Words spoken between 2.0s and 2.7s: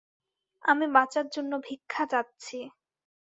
চাচ্ছি।